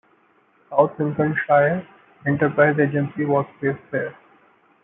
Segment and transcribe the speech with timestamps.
[0.71, 1.85] South Lincolnshire
[2.25, 4.15] Enterprise Agency was based there.